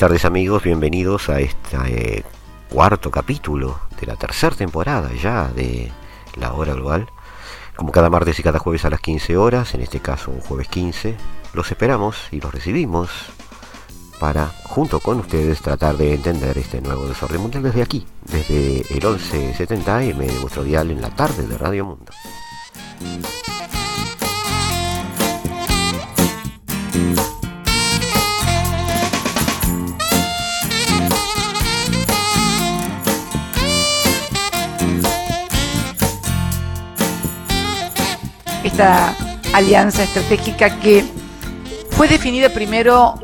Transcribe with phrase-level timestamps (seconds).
[0.00, 2.24] tardes amigos, bienvenidos a este eh,
[2.70, 5.92] cuarto capítulo de la tercera temporada ya de
[6.38, 7.06] La Hora Global.
[7.76, 10.68] Como cada martes y cada jueves a las 15 horas, en este caso un jueves
[10.68, 11.16] 15,
[11.52, 13.10] los esperamos y los recibimos
[14.18, 19.04] para, junto con ustedes, tratar de entender este nuevo desorden mundial desde aquí, desde el
[19.04, 22.10] 1170 M de vuestro dial en la tarde de Radio Mundo.
[39.52, 41.04] Alianza estratégica que
[41.90, 43.14] fue definida primero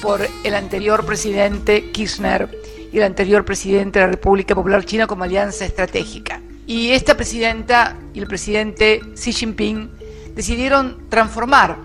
[0.00, 2.48] por el anterior presidente Kirchner
[2.92, 6.40] y el anterior presidente de la República Popular China como alianza estratégica.
[6.66, 9.90] Y esta presidenta y el presidente Xi Jinping
[10.34, 11.76] decidieron transformar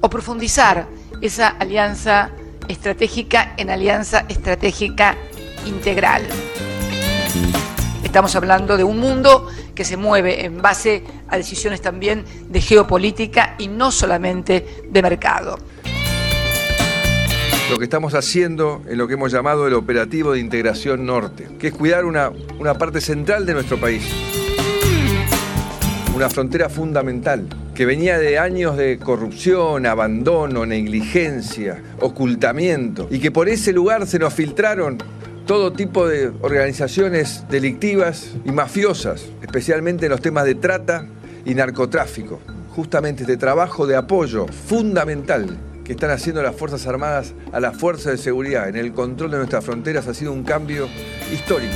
[0.00, 0.86] o profundizar
[1.20, 2.30] esa alianza
[2.68, 5.16] estratégica en alianza estratégica
[5.66, 6.22] integral.
[8.02, 13.54] Estamos hablando de un mundo que se mueve en base a decisiones también de geopolítica
[13.58, 15.56] y no solamente de mercado.
[17.70, 21.68] Lo que estamos haciendo en lo que hemos llamado el operativo de integración norte, que
[21.68, 24.02] es cuidar una, una parte central de nuestro país,
[26.14, 33.50] una frontera fundamental que venía de años de corrupción, abandono, negligencia, ocultamiento, y que por
[33.50, 34.96] ese lugar se nos filtraron
[35.46, 41.06] todo tipo de organizaciones delictivas y mafiosas, especialmente en los temas de trata
[41.44, 42.40] y narcotráfico.
[42.70, 48.12] Justamente este trabajo de apoyo fundamental que están haciendo las Fuerzas Armadas a las fuerzas
[48.12, 50.88] de seguridad en el control de nuestras fronteras ha sido un cambio
[51.32, 51.72] histórico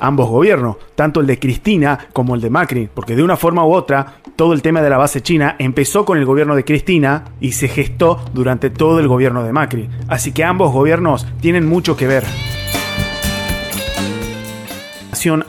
[0.00, 3.72] ambos gobiernos, tanto el de Cristina como el de Macri, porque de una forma u
[3.72, 7.52] otra todo el tema de la base china empezó con el gobierno de Cristina y
[7.52, 9.88] se gestó durante todo el gobierno de Macri.
[10.08, 12.24] Así que ambos gobiernos tienen mucho que ver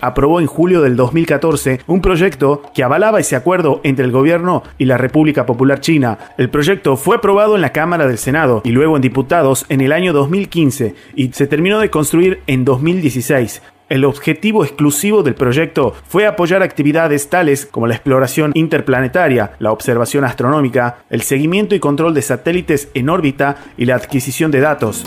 [0.01, 4.85] aprobó en julio del 2014 un proyecto que avalaba ese acuerdo entre el gobierno y
[4.85, 6.17] la República Popular China.
[6.37, 9.91] El proyecto fue aprobado en la Cámara del Senado y luego en diputados en el
[9.91, 13.61] año 2015 y se terminó de construir en 2016.
[13.91, 20.23] El objetivo exclusivo del proyecto fue apoyar actividades tales como la exploración interplanetaria, la observación
[20.23, 25.03] astronómica, el seguimiento y control de satélites en órbita y la adquisición de datos.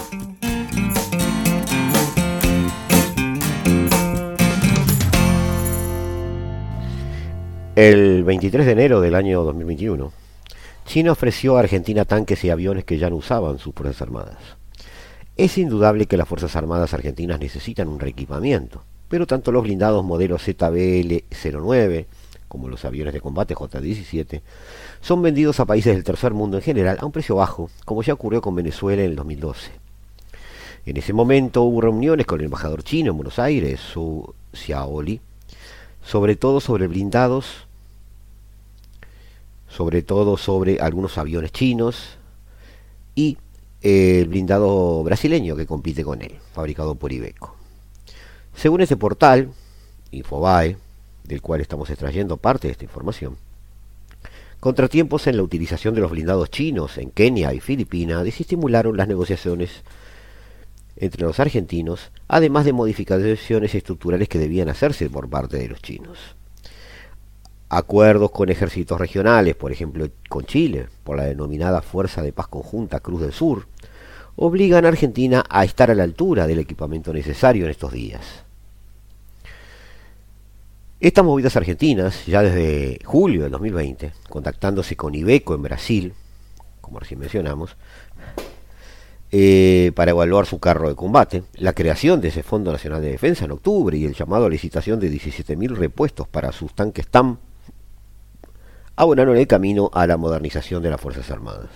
[7.77, 10.13] El 23 de enero del año 2021,
[10.85, 14.59] China ofreció a Argentina tanques y aviones que ya no usaban sus Fuerzas Armadas.
[15.37, 20.47] Es indudable que las Fuerzas Armadas argentinas necesitan un reequipamiento, pero tanto los blindados modelos
[20.47, 22.07] ZBL-09
[22.47, 24.43] como los aviones de combate J-17
[25.01, 28.13] son vendidos a países del tercer mundo en general a un precio bajo, como ya
[28.13, 29.73] ocurrió con Venezuela en el 2012.
[30.87, 35.21] En ese momento hubo reuniones con el embajador chino en Buenos Aires, Su Xiaoli,
[36.01, 37.67] sobre todo sobre blindados,
[39.69, 42.19] sobre todo sobre algunos aviones chinos
[43.17, 43.39] y
[43.85, 47.55] el blindado brasileño que compite con él, fabricado por Iveco.
[48.57, 49.51] Según este portal,
[50.11, 50.79] Infobae,
[51.25, 53.37] del cual estamos extrayendo parte de esta información,
[54.59, 59.83] contratiempos en la utilización de los blindados chinos en Kenia y Filipinas desestimularon las negociaciones
[60.97, 66.37] entre los argentinos, además de modificaciones estructurales que debían hacerse por parte de los chinos.
[67.77, 73.01] Acuerdos con ejércitos regionales, por ejemplo con Chile, por la denominada Fuerza de Paz Conjunta
[73.01, 73.67] Cruz del Sur,
[74.37, 78.45] obligan a Argentina a estar a la altura del equipamiento necesario en estos días.
[81.01, 86.15] Estas movidas argentinas, ya desde julio del 2020, contactándose con Ibeco en Brasil,
[86.81, 87.77] como recién mencionamos,
[89.33, 93.47] eh, para evaluar su carro de combate, la creación de ese Fondo Nacional de Defensa
[93.47, 97.39] en octubre y el llamado a licitación de 17.000 repuestos para sus tanques TAM,
[98.97, 101.71] abonaron el camino a la modernización de las Fuerzas Armadas.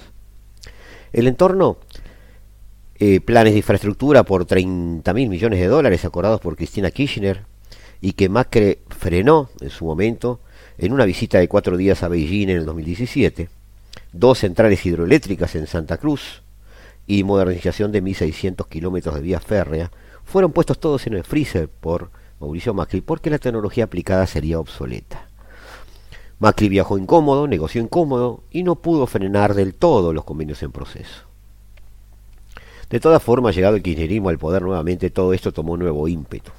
[1.13, 1.79] El entorno
[3.01, 7.45] eh, planes de infraestructura por 30 mil millones de dólares acordados por Cristina Kirchner
[8.01, 10.41] y que Macri frenó en su momento
[10.79, 13.49] en una visita de cuatro días a Beijing en el 2017,
[14.13, 16.43] dos centrales hidroeléctricas en Santa Cruz
[17.07, 19.93] y modernización de 1.600 kilómetros de vía férrea
[20.25, 22.11] fueron puestos todos en el freezer por
[22.41, 25.28] Mauricio Macri porque la tecnología aplicada sería obsoleta.
[26.39, 31.25] Macri viajó incómodo, negoció incómodo y no pudo frenar del todo los convenios en proceso.
[32.91, 36.53] De todas formas, llegado el kirchnerismo al poder nuevamente, todo esto tomó nuevo ímpetu.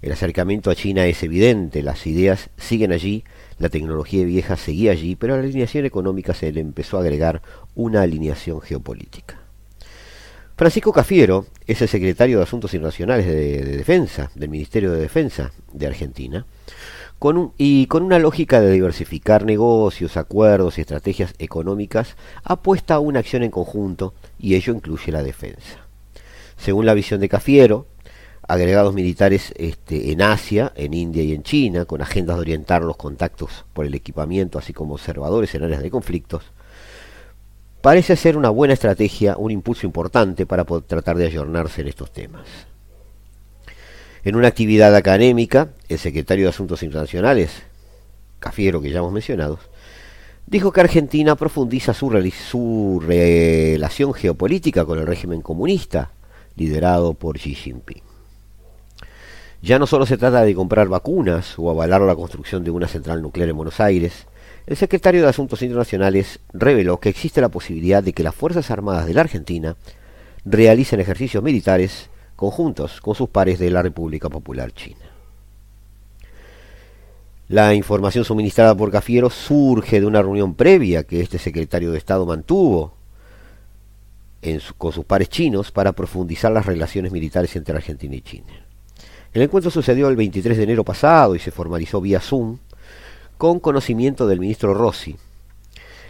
[0.00, 3.24] El acercamiento a China es evidente, las ideas siguen allí,
[3.58, 7.42] la tecnología vieja seguía allí, pero a la alineación económica se le empezó a agregar
[7.74, 9.40] una alineación geopolítica.
[10.56, 15.86] Francisco Cafiero es el secretario de Asuntos Internacionales de, Defensa, del Ministerio de Defensa de
[15.86, 16.46] Argentina,
[17.56, 23.42] y con una lógica de diversificar negocios, acuerdos y estrategias económicas, apuesta a una acción
[23.42, 25.78] en conjunto y ello incluye la defensa.
[26.56, 27.86] Según la visión de Cafiero,
[28.46, 32.96] agregados militares este, en Asia, en India y en China, con agendas de orientar los
[32.96, 36.44] contactos por el equipamiento, así como observadores en áreas de conflictos,
[37.80, 42.12] parece ser una buena estrategia, un impulso importante para poder tratar de ayornarse en estos
[42.12, 42.46] temas.
[44.28, 47.62] En una actividad académica, el secretario de Asuntos Internacionales,
[48.40, 49.58] Cafiero, que ya hemos mencionado,
[50.46, 56.10] dijo que Argentina profundiza su, relación geopolítica con el régimen comunista
[56.56, 58.02] liderado por Xi Jinping.
[59.62, 63.22] Ya no solo se trata de comprar vacunas o avalar la construcción de una central
[63.22, 64.26] nuclear en Buenos Aires,
[64.66, 69.06] el secretario de Asuntos Internacionales reveló que existe la posibilidad de que las Fuerzas Armadas
[69.06, 69.76] de la Argentina
[70.44, 75.04] realicen ejercicios militares conjuntos con sus pares de la República Popular China.
[77.48, 82.24] La información suministrada por Cafiero surge de una reunión previa que este secretario de Estado
[82.26, 82.94] mantuvo
[84.76, 88.52] con sus pares chinos para profundizar las relaciones militares entre Argentina y China.
[89.32, 92.58] El encuentro sucedió el 23 de enero pasado y se formalizó vía Zoom
[93.36, 95.16] con conocimiento del ministro Rossi.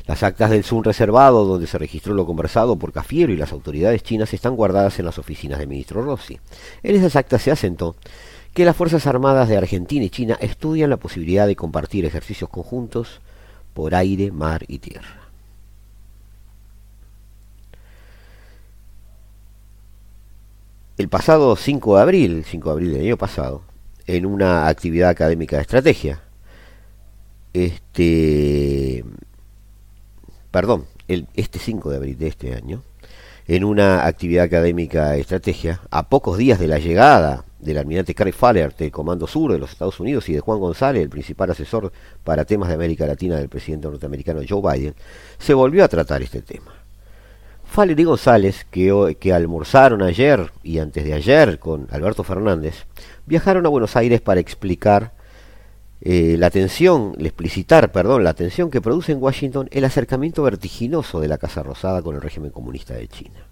[0.08, 4.02] Las actas del Zoom reservado, donde se registró lo conversado por Cafiero y las autoridades
[4.02, 6.40] chinas, están guardadas en las oficinas del ministro Rossi.
[6.82, 7.94] En esas actas se asentó
[8.54, 13.20] que las Fuerzas Armadas de Argentina y China estudian la posibilidad de compartir ejercicios conjuntos
[13.74, 15.28] por aire, mar y tierra.
[20.96, 23.60] El pasado 5 de abril, 5 de abril del año pasado,
[24.06, 26.22] en una actividad académica de estrategia,
[27.52, 29.04] este,
[30.58, 32.82] perdón, este 5 de abril de este año,
[33.46, 38.74] en una actividad académica estrategia, a pocos días de la llegada del almirante Craig Faller
[38.74, 41.92] del Comando Sur de los Estados Unidos y de Juan González, el principal asesor
[42.24, 44.96] para temas de América Latina del presidente norteamericano Joe Biden,
[45.38, 46.74] se volvió a tratar este tema.
[47.64, 52.84] Faller y González, que almorzaron ayer y antes de ayer con Alberto Fernández,
[53.26, 55.12] viajaron a Buenos Aires para explicar
[56.00, 61.28] eh, la tensión, explicitar, perdón, la tensión que produce en Washington el acercamiento vertiginoso de
[61.28, 63.46] la Casa Rosada con el régimen comunista de China.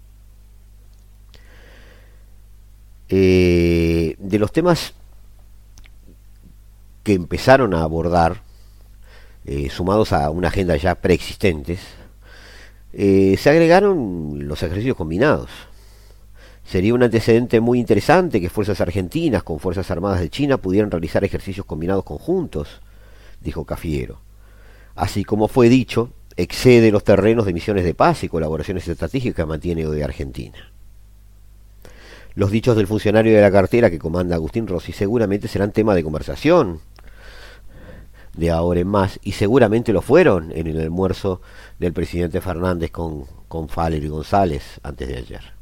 [3.09, 4.93] Eh, de los temas
[7.03, 8.43] que empezaron a abordar,
[9.45, 11.79] eh, sumados a una agenda ya preexistentes,
[12.91, 15.49] se agregaron los ejercicios combinados.
[16.67, 21.23] Sería un antecedente muy interesante que fuerzas argentinas con fuerzas armadas de China pudieran realizar
[21.23, 22.81] ejercicios combinados conjuntos,
[23.39, 24.19] dijo Cafiero.
[24.93, 29.45] Así como fue dicho, excede los terrenos de misiones de paz y colaboraciones estratégicas que
[29.45, 30.57] mantiene hoy Argentina.
[32.35, 36.03] Los dichos del funcionario de la cartera que comanda Agustín Rossi seguramente serán tema de
[36.03, 36.81] conversación
[38.33, 41.41] de ahora en más, y seguramente lo fueron en el almuerzo
[41.79, 45.56] del presidente Fernández con, con y González antes de ayer.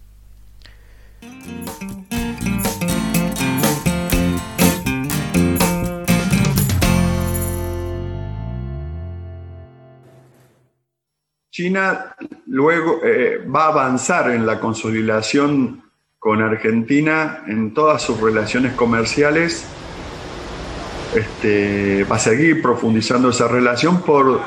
[11.56, 12.14] China
[12.48, 15.84] luego eh, va a avanzar en la consolidación
[16.20, 19.66] con Argentina en todas sus relaciones comerciales.
[21.16, 24.42] Este, va a seguir profundizando esa relación por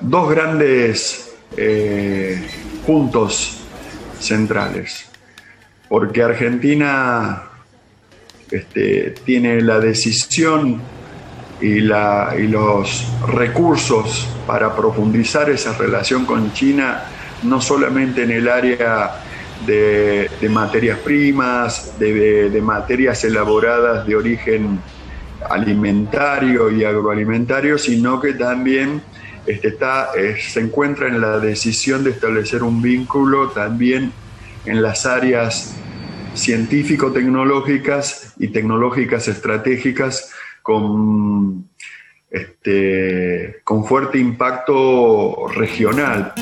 [0.00, 2.46] dos grandes eh,
[2.86, 3.60] puntos
[4.20, 5.13] centrales
[5.94, 7.44] porque Argentina
[8.50, 10.82] este, tiene la decisión
[11.60, 17.04] y, los recursos para profundizar esa relación con China,
[17.44, 19.22] no solamente en el área
[19.64, 24.80] de, materias primas, de, materias elaboradas de origen
[25.48, 29.00] alimentario y agroalimentario, sino que también
[29.46, 30.08] este, está,
[30.40, 34.10] se encuentra en la decisión de establecer un vínculo también
[34.66, 35.76] en las áreas
[36.34, 41.68] científico-tecnológicas y tecnológicas estratégicas con,
[42.30, 46.32] este, con fuerte impacto regional.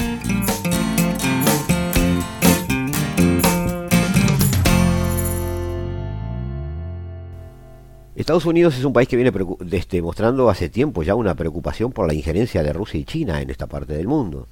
[8.15, 9.33] Estados Unidos es un país que viene
[9.73, 13.51] este, mostrando hace tiempo ya una preocupación por la injerencia de Rusia y China en
[13.51, 14.47] esta parte del mundo.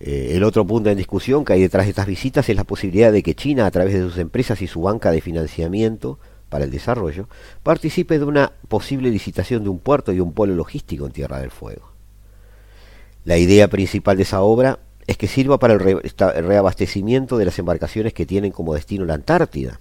[0.00, 3.12] Eh, el otro punto en discusión que hay detrás de estas visitas es la posibilidad
[3.12, 6.70] de que China, a través de sus empresas y su banca de financiamiento para el
[6.70, 7.28] desarrollo,
[7.62, 11.50] participe de una posible licitación de un puerto y un polo logístico en Tierra del
[11.50, 11.92] Fuego.
[13.24, 18.14] La idea principal de esa obra es que sirva para el, reabastecimiento de las embarcaciones
[18.14, 19.80] que tienen como destino la Antártida.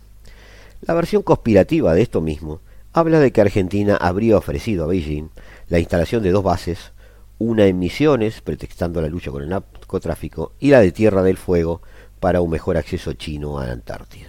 [0.82, 2.60] La versión conspirativa de esto mismo
[2.92, 5.30] habla de que Argentina habría ofrecido a Beijing
[5.70, 6.92] la instalación de dos bases,
[7.40, 11.82] una en Misiones, pretextando la lucha con el narcotráfico, y la de Tierra del Fuego
[12.20, 14.28] para un mejor acceso chino a la Antártida.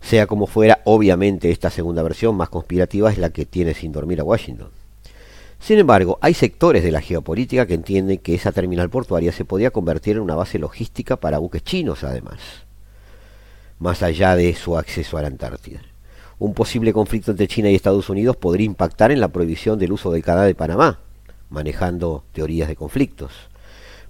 [0.00, 4.20] Sea como fuera, obviamente esta segunda versión más conspirativa es la que tiene sin dormir
[4.20, 4.70] a Washington.
[5.60, 9.70] Sin embargo, hay sectores de la geopolítica que entienden que esa terminal portuaria se podía
[9.70, 12.40] convertir en una base logística para buques chinos, además,
[13.78, 15.80] más allá de su acceso a la Antártida.
[16.38, 20.10] Un posible conflicto entre China y Estados Unidos podría impactar en la prohibición del uso
[20.10, 20.98] del canal de Panamá,
[21.52, 23.32] manejando teorías de conflictos,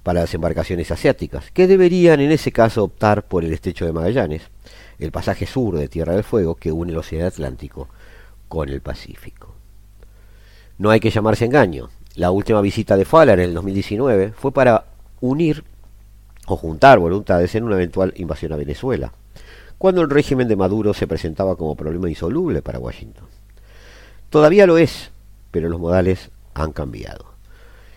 [0.02, 4.42] para las embarcaciones asiáticas, que deberían en ese caso optar por el estrecho de Magallanes,
[4.98, 7.88] el pasaje sur de Tierra del Fuego que une el Océano Atlántico
[8.48, 9.54] con el Pacífico.
[10.78, 11.90] No hay que llamarse engaño.
[12.14, 14.86] La última visita de Fowler en el 2019 fue para
[15.20, 15.64] unir
[16.46, 19.12] o juntar voluntades en una eventual invasión a Venezuela,
[19.78, 23.24] cuando el régimen de Maduro se presentaba como problema insoluble para Washington.
[24.30, 25.10] Todavía lo es,
[25.50, 27.31] pero los modales han cambiado.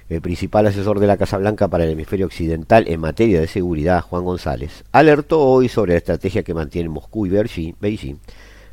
[0.07, 4.01] El principal asesor de la Casa Blanca para el hemisferio occidental en materia de seguridad,
[4.01, 8.19] Juan González, alertó hoy sobre la estrategia que mantienen Moscú y Beijing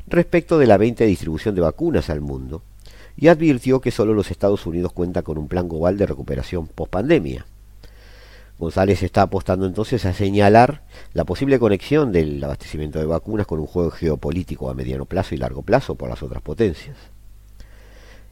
[0.05, 2.61] respecto de la venta y distribución de vacunas al mundo
[3.17, 7.47] y advirtió que solo los Estados Unidos cuenta con un plan global de recuperación post-pandemia.
[8.59, 13.65] González está apostando entonces a señalar la posible conexión del abastecimiento de vacunas con un
[13.65, 16.95] juego geopolítico a mediano plazo y largo plazo por las otras potencias.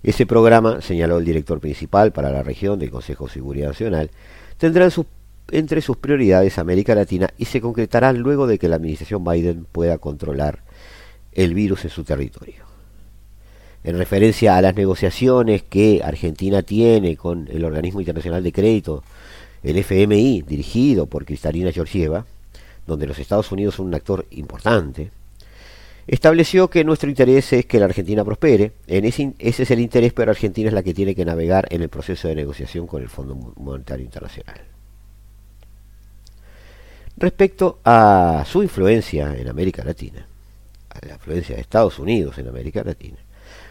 [0.04, 4.10] Ese programa, señaló el director principal para la región del Consejo de Seguridad Nacional,
[4.58, 4.90] tendrá
[5.52, 9.98] entre sus prioridades América Latina y se concretará luego de que la administración Biden pueda
[10.00, 10.64] controlar
[11.34, 12.66] el virus en su territorio.
[13.84, 19.04] En referencia a las negociaciones que Argentina tiene con el Organismo Internacional de Crédito,
[19.64, 22.26] el FMI, dirigido por Cristalina Georgieva,
[22.88, 25.12] donde los Estados Unidos son un actor importante,
[26.08, 28.74] estableció que nuestro interés es que la Argentina prospere.
[28.88, 32.28] Ese es el interés, pero Argentina es la que tiene que navegar en el proceso
[32.28, 34.62] de negociación con el Fondo Monetario Internacional.
[37.18, 40.26] Respecto a su influencia en América Latina,
[40.90, 43.18] a la influencia de Estados Unidos en América Latina,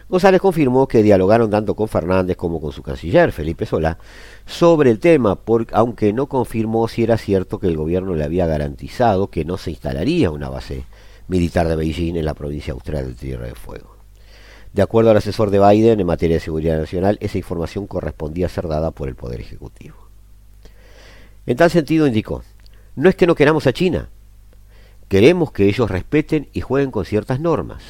[0.07, 3.97] González confirmó que dialogaron tanto con Fernández como con su canciller, Felipe Solá,
[4.45, 5.39] sobre el tema,
[5.71, 9.71] aunque no confirmó si era cierto que el gobierno le había garantizado que no se
[9.71, 10.83] instalaría una base
[11.31, 13.95] militar de Beijing en la provincia austral de Tierra del Fuego.
[14.73, 18.49] De acuerdo al asesor de Biden en materia de seguridad nacional, esa información correspondía a
[18.49, 19.95] ser dada por el Poder Ejecutivo.
[21.45, 22.43] En tal sentido indicó,
[22.97, 24.09] no es que no queramos a China,
[25.07, 27.81] queremos que ellos respeten y jueguen con ciertas normas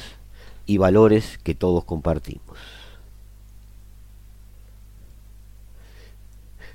[0.64, 2.56] y valores que todos compartimos.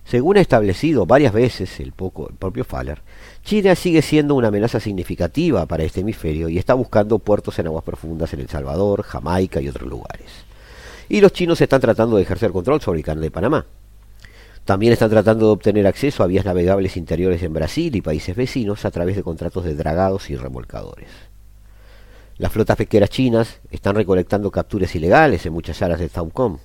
[0.07, 3.01] Según ha establecido varias veces el, propio Faller,
[3.43, 7.83] China sigue siendo una amenaza significativa para este hemisferio y está buscando puertos en aguas
[7.83, 10.27] profundas en El Salvador, Jamaica y otros lugares.
[11.09, 13.65] Y los chinos están tratando de ejercer control sobre el canal de Panamá.
[14.63, 18.85] También están tratando de obtener acceso a vías navegables interiores en Brasil y países vecinos
[18.85, 21.09] a través de contratos de dragados y remolcadores.
[22.37, 26.59] Las flotas pesqueras chinas están recolectando capturas ilegales en muchas áreas de Taucom.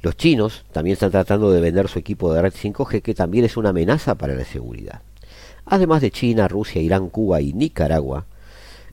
[0.00, 3.56] Los chinos también están tratando de vender su equipo de red 5G que también es
[3.56, 5.02] una amenaza para la seguridad.
[5.66, 8.26] Además de China, Rusia, Irán, Cuba y Nicaragua,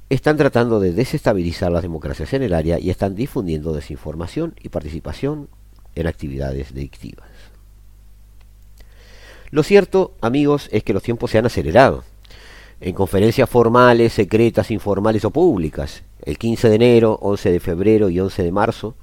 [0.10, 5.48] están tratando de desestabilizar las democracias en el área y están difundiendo desinformación y participación
[5.96, 7.28] en actividades delictivas.
[9.52, 12.04] Lo cierto, amigos, es que los tiempos se han acelerado
[12.82, 16.04] en conferencias formales, secretas, informales o públicas.
[16.24, 18.96] El 15 de enero, 11 de febrero y 11 de marzo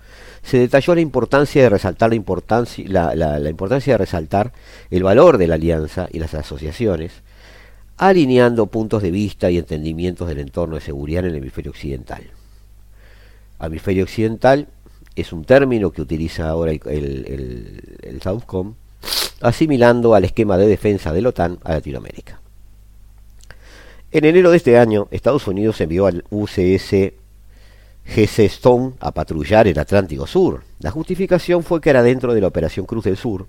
[0.42, 4.52] se detalló la importancia de resaltar la importancia, la, importancia de resaltar
[4.90, 7.12] el valor de la alianza y las asociaciones,
[7.96, 12.24] alineando puntos de vista y entendimientos del entorno de seguridad en el hemisferio occidental.
[13.60, 14.66] Hemisferio occidental
[15.14, 18.74] es un término que utiliza ahora el, el, el Southcom,
[19.40, 22.40] asimilando al esquema de defensa de la OTAN a Latinoamérica.
[24.10, 27.12] En enero de este año, Estados Unidos envió al UCS
[28.06, 30.62] GC Stone a patrullar el Atlántico Sur.
[30.80, 33.46] La justificación fue que era dentro de la Operación Cruz del Sur,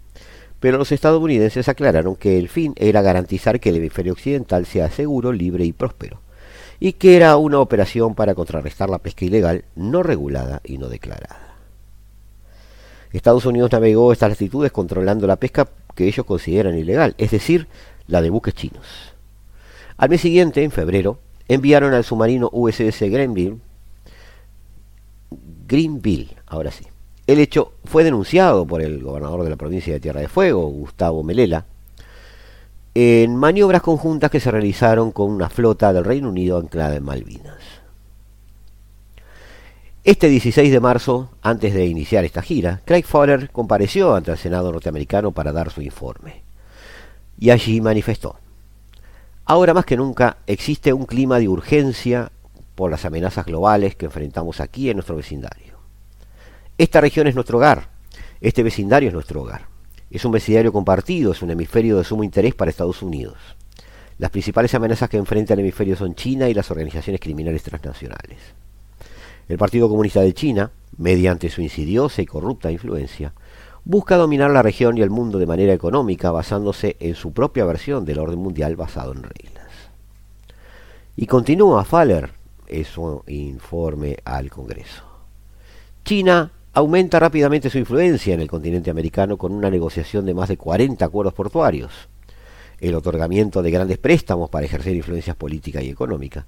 [0.60, 5.34] pero los estadounidenses aclararon que el fin era garantizar que el hemisferio occidental sea seguro,
[5.34, 6.22] libre y próspero,
[6.80, 11.54] y que era una operación para contrarrestar la pesca ilegal no regulada y no declarada.
[13.12, 17.68] Estados Unidos navegó estas latitudes controlando la pesca que ellos consideran ilegal, es decir,
[18.08, 19.14] la de buques chinos.
[19.98, 23.58] Al mes siguiente, en febrero, enviaron al submarino USS Greenville,
[25.68, 26.86] Greenville, ahora sí.
[27.26, 31.24] El hecho fue denunciado por el gobernador de la provincia de Tierra de Fuego, Gustavo
[31.24, 31.66] Melela,
[32.96, 37.58] en maniobras conjuntas que se realizaron con una flota del Reino Unido anclada en Malvinas.
[40.04, 44.70] Este 16 de marzo, antes de iniciar esta gira, Craig Fowler compareció ante el Senado
[44.72, 46.44] norteamericano para dar su informe.
[47.40, 48.36] Y allí manifestó,
[49.46, 52.34] ahora más que nunca existe un clima de urgencia
[52.76, 55.78] por las amenazas globales que enfrentamos aquí en nuestro vecindario.
[56.78, 57.90] Esta región es nuestro hogar,
[58.42, 59.68] este vecindario es nuestro hogar.
[60.12, 63.38] Es un vecindario compartido, es un hemisferio de sumo interés para Estados Unidos.
[64.20, 68.38] Las principales amenazas que enfrenta el hemisferio son China y las organizaciones criminales transnacionales.
[69.48, 73.34] El Partido Comunista de China, mediante su insidiosa y corrupta influencia,
[73.86, 78.06] busca dominar la región y el mundo de manera económica basándose en su propia versión
[78.06, 79.72] del orden mundial basado en reglas.
[81.16, 82.43] Y continúa Faller
[82.82, 85.04] su informe al Congreso.
[86.04, 90.58] China aumenta rápidamente su influencia en el continente americano con una negociación de más de
[90.58, 92.10] 40 acuerdos portuarios,
[92.80, 96.48] el otorgamiento de grandes préstamos para ejercer influencia política y económica,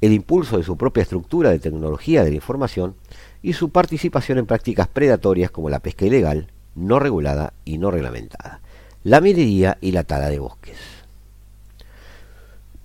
[0.00, 2.94] el impulso de su propia estructura de tecnología de la información
[3.42, 8.60] y su participación en prácticas predatorias como la pesca ilegal, no regulada y no reglamentada,
[9.04, 10.76] la minería y la tala de bosques.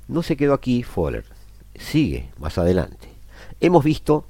[0.07, 1.25] No se quedó aquí Fowler,
[1.79, 3.09] sigue más adelante.
[3.59, 4.25] Hemos visto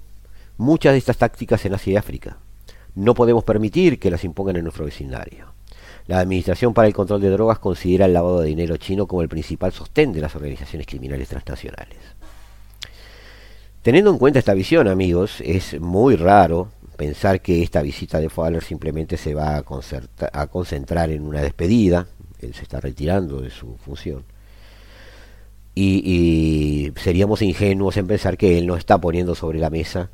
[0.58, 2.38] muchas de estas tácticas en Asia y África.
[2.96, 5.54] No podemos permitir que las impongan en nuestro vecindario.
[6.08, 9.30] La Administración para el Control de Drogas considera el lavado de dinero chino como el
[9.30, 11.98] principal sostén de las organizaciones criminales transnacionales.
[13.82, 18.64] Teniendo en cuenta esta visión, amigos, es muy raro pensar que esta visita de Fowler
[18.64, 22.08] simplemente se va a, concentrar en una despedida,
[22.40, 24.24] él se está retirando de su función,
[25.80, 30.10] y, seríamos ingenuos en pensar que él no está poniendo sobre la mesa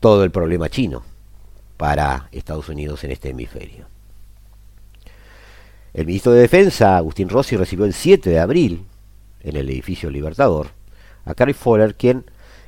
[0.00, 1.02] todo el problema chino
[1.76, 3.86] para Estados Unidos en este hemisferio.
[5.92, 8.86] El ministro de Defensa, Agustín Rossi, recibió el 7 de abril,
[9.42, 10.68] en el edificio Libertador,
[11.24, 12.24] a Carrie Fowler, quien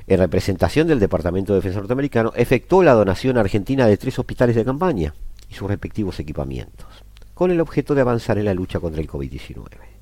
[0.07, 4.63] en representación del Departamento de Defensa norteamericano, efectuó la donación argentina de tres hospitales de
[4.63, 5.13] campaña
[5.49, 6.87] y sus respectivos equipamientos,
[7.33, 9.96] con el objeto de avanzar en la lucha contra el COVID-19.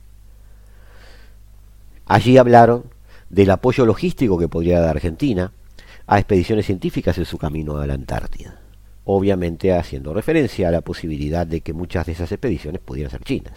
[2.05, 2.83] Allí hablaron
[3.29, 5.51] del apoyo logístico que podría dar Argentina
[6.05, 8.59] a expediciones científicas en su camino a la Antártida,
[9.05, 13.53] obviamente haciendo referencia a la posibilidad de que muchas de esas expediciones pudieran ser chinas.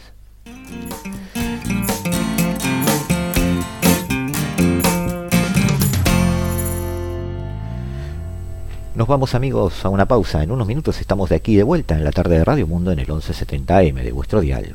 [8.95, 10.43] Nos vamos amigos a una pausa.
[10.43, 12.99] En unos minutos estamos de aquí de vuelta en la tarde de Radio Mundo en
[12.99, 14.75] el 1170M de vuestro diario.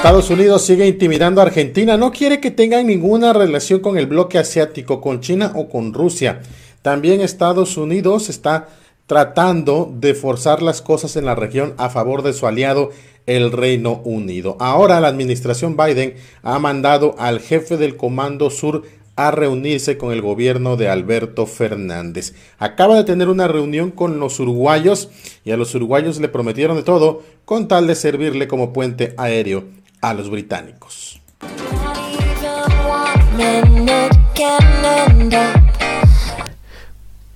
[0.00, 4.38] Estados Unidos sigue intimidando a Argentina, no quiere que tengan ninguna relación con el bloque
[4.38, 6.40] asiático, con China o con Rusia.
[6.80, 8.68] También Estados Unidos está
[9.06, 12.92] tratando de forzar las cosas en la región a favor de su aliado
[13.26, 14.56] el Reino Unido.
[14.58, 18.84] Ahora la administración Biden ha mandado al jefe del Comando Sur
[19.16, 22.32] a reunirse con el gobierno de Alberto Fernández.
[22.58, 25.10] Acaba de tener una reunión con los uruguayos
[25.44, 29.78] y a los uruguayos le prometieron de todo con tal de servirle como puente aéreo
[30.00, 31.20] a los británicos.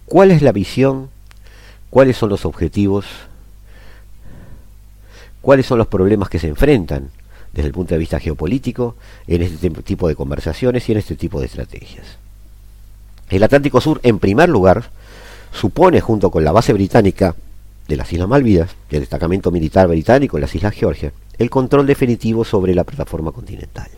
[0.07, 1.11] ¿Cuál es la visión?
[1.91, 3.07] ¿Cuáles son los objetivos?
[5.41, 7.11] ¿Cuáles son los problemas que se enfrentan
[7.53, 8.97] desde el punto de vista geopolítico
[9.27, 12.19] en este tipo de conversaciones y en este tipo de estrategias?
[13.29, 14.91] El Atlántico Sur, en primer lugar,
[15.53, 17.35] supone junto con la base británica
[17.89, 22.45] de las Islas Malvinas, del destacamento militar británico en las Islas Georgia, el control definitivo
[22.45, 23.89] sobre la plataforma continental.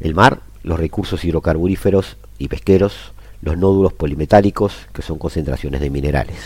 [0.00, 6.38] El mar, los recursos hidrocarburíferos y pesqueros, los nódulos polimetálicos, que son concentraciones de minerales.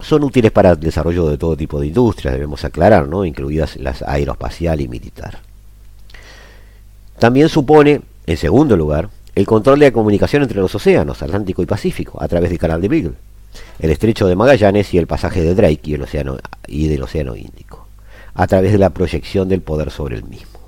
[0.00, 3.24] Son útiles para el desarrollo de todo tipo de industrias, debemos aclarar, ¿no?
[3.24, 5.38] incluidas las aeroespacial y militar.
[7.18, 11.66] También supone, en segundo lugar, el control de la comunicación entre los océanos, Atlántico y
[11.66, 13.14] Pacífico, a través del canal de Beagle,
[13.78, 17.36] el estrecho de Magallanes y el pasaje de Drake y, el océano, y del Océano
[17.36, 17.86] Índico,
[18.34, 20.58] a través de la proyección del poder sobre el mismo.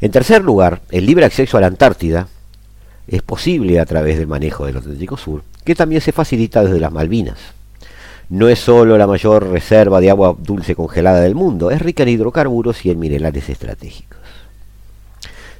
[0.00, 2.26] En tercer lugar, el libre acceso a la Antártida
[3.06, 6.92] es posible a través del manejo del Atlántico Sur, que también se facilita desde las
[6.92, 7.38] Malvinas.
[8.28, 12.08] No es solo la mayor reserva de agua dulce congelada del mundo, es rica en
[12.08, 14.18] hidrocarburos y en minerales estratégicos.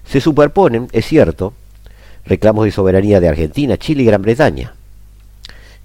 [0.06, 1.54] Se superponen, es cierto,
[2.24, 4.74] reclamos de soberanía de Argentina, Chile y Gran Bretaña,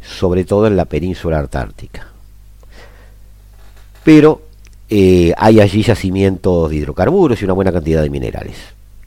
[0.07, 2.07] sobre todo en la península antártica.
[4.03, 4.41] Pero
[4.89, 8.55] eh, hay allí yacimientos de hidrocarburos y una buena cantidad de minerales.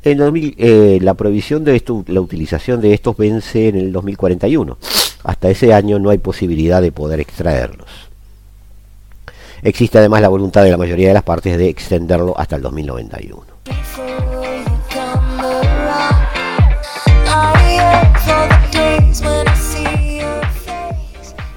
[0.02, 0.20] En
[0.56, 4.78] eh, la prohibición de esto, la utilización de estos vence en el 2041.
[5.24, 7.88] Hasta ese año no hay posibilidad de poder extraerlos.
[9.62, 14.29] Existe además la voluntad de la mayoría de las partes de extenderlo hasta el 2091.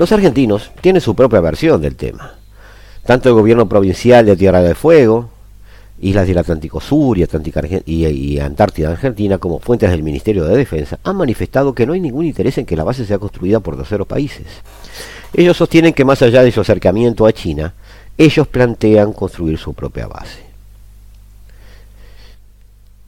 [0.04, 2.34] Los argentinos tienen su propia versión del tema.
[3.06, 5.30] Tanto el gobierno provincial de Tierra del Fuego,
[6.02, 11.16] islas del Atlántico Sur y, y, Antártida Argentina, como fuentes del Ministerio de Defensa, han
[11.16, 14.46] manifestado que no hay ningún interés en que la base sea construida por terceros países.
[15.34, 17.74] Ellos sostienen que más allá de su acercamiento a China,
[18.18, 20.42] ellos plantean construir su propia base.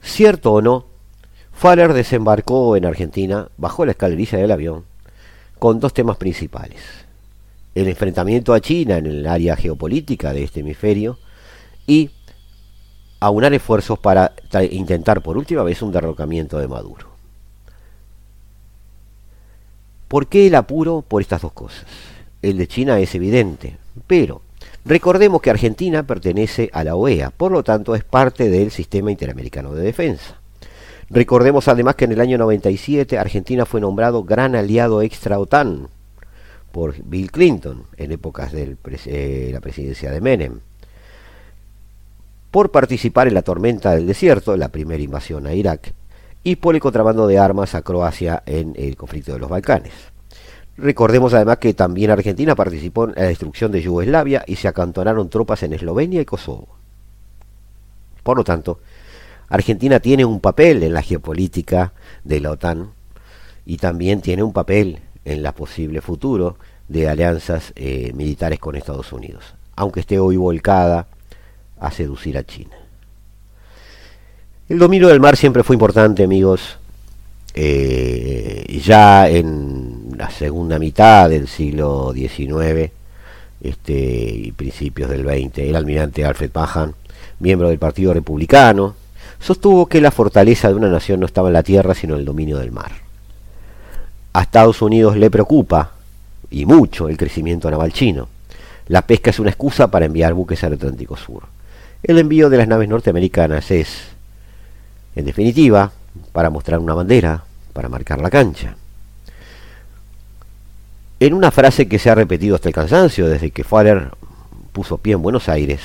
[0.00, 0.86] Cierto o no,
[1.52, 4.84] Faller desembarcó en Argentina, bajó la escalerilla del avión,
[5.58, 7.06] con dos temas principales
[7.76, 11.18] el enfrentamiento a China en el área geopolítica de este hemisferio
[11.86, 12.10] y
[13.20, 14.32] aunar esfuerzos para
[14.70, 17.08] intentar por última vez un derrocamiento de Maduro.
[20.08, 21.02] ¿Por qué el apuro?
[21.06, 21.84] Por estas dos cosas.
[22.40, 24.40] El de China es evidente, pero
[24.86, 29.74] recordemos que Argentina pertenece a la OEA, por lo tanto es parte del Sistema Interamericano
[29.74, 30.40] de Defensa.
[31.08, 35.88] Recordemos además que en el año 97 Argentina fue nombrado gran aliado extra OTAN
[36.72, 40.60] por Bill Clinton en épocas de eh, la presidencia de Menem,
[42.50, 45.94] por participar en la tormenta del desierto, la primera invasión a Irak,
[46.42, 49.92] y por el contrabando de armas a Croacia en el conflicto de los Balcanes.
[50.76, 55.62] Recordemos además que también Argentina participó en la destrucción de Yugoslavia y se acantonaron tropas
[55.62, 56.68] en Eslovenia y Kosovo.
[58.22, 58.80] Por lo tanto,
[59.48, 61.92] Argentina tiene un papel en la geopolítica
[62.24, 62.90] de la OTAN
[63.64, 66.56] y también tiene un papel en la posible futuro
[66.88, 71.06] de alianzas eh, militares con Estados Unidos, aunque esté hoy volcada
[71.78, 72.76] a seducir a China.
[74.68, 76.78] El dominio del mar siempre fue importante, amigos.
[77.54, 82.90] Eh, ya en la segunda mitad del siglo XIX
[83.60, 86.94] este, y principios del XX, el almirante Alfred Pahan,
[87.38, 88.94] miembro del Partido Republicano,
[89.40, 92.26] sostuvo que la fortaleza de una nación no estaba en la tierra, sino en el
[92.26, 92.92] dominio del mar.
[94.32, 95.92] A Estados Unidos le preocupa,
[96.50, 98.28] y mucho, el crecimiento naval chino.
[98.88, 101.44] La pesca es una excusa para enviar buques al Atlántico Sur.
[102.02, 104.08] El envío de las naves norteamericanas es,
[105.16, 105.90] en definitiva,
[106.32, 108.76] para mostrar una bandera, para marcar la cancha.
[111.18, 114.10] En una frase que se ha repetido hasta el cansancio desde que Faller
[114.72, 115.80] puso pie en Buenos Aires,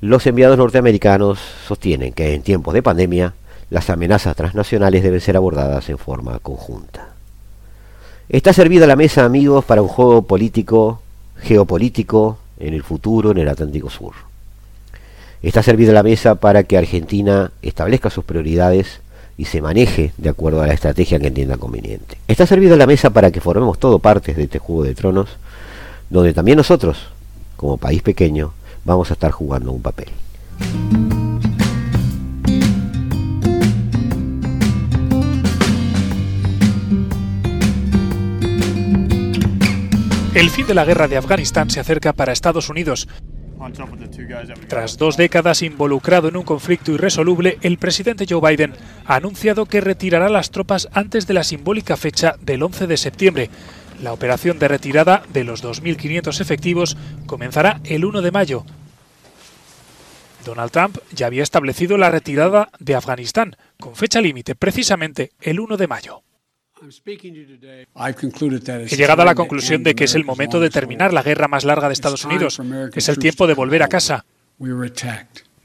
[0.00, 3.34] los enviados norteamericanos sostienen que en tiempos de pandemia
[3.70, 7.08] las amenazas transnacionales deben ser abordadas en forma conjunta.
[8.28, 11.00] Está servida la mesa, amigos, para un juego político,
[11.38, 14.14] geopolítico, en el futuro, en el Atlántico Sur.
[15.42, 19.00] Está servida la mesa para que Argentina establezca sus prioridades
[19.38, 22.16] y se maneje de acuerdo a la estrategia que entienda conveniente.
[22.26, 25.28] Está servida la mesa para que formemos todo partes de este juego de tronos,
[26.08, 27.08] donde también nosotros,
[27.56, 28.52] como país pequeño,
[28.86, 30.08] vamos a estar jugando un papel.
[40.34, 43.08] El fin de la guerra de Afganistán se acerca para Estados Unidos.
[44.68, 48.74] Tras dos décadas involucrado en un conflicto irresoluble, el presidente Joe Biden
[49.06, 53.50] ha anunciado que retirará las tropas antes de la simbólica fecha del 11 de septiembre.
[54.02, 58.64] La operación de retirada de los 2.500 efectivos comenzará el 1 de mayo.
[60.44, 65.76] Donald Trump ya había establecido la retirada de Afganistán, con fecha límite precisamente el 1
[65.76, 66.22] de mayo.
[68.90, 71.64] He llegado a la conclusión de que es el momento de terminar la guerra más
[71.64, 72.60] larga de Estados Unidos.
[72.94, 74.24] Es el tiempo de volver a casa.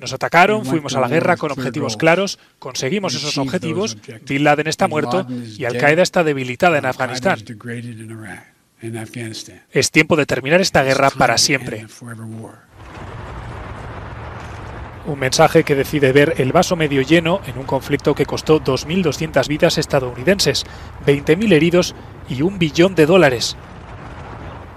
[0.02, 3.96] Nos atacaron, fuimos a la guerra con objetivos claros, conseguimos esos objetivos,
[4.28, 7.38] Bin Laden está muerto y Al-Qaeda está debilitada en Afganistán.
[9.72, 11.86] Es tiempo de terminar esta guerra para siempre.
[15.06, 19.48] Un mensaje que decide ver el vaso medio lleno en un conflicto que costó 2.200
[19.48, 20.66] vidas estadounidenses,
[21.06, 21.96] 20.000 heridos
[22.28, 23.56] y un billón de dólares.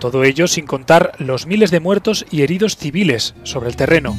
[0.00, 4.18] Todo ello sin contar los miles de muertos y heridos civiles sobre el terreno.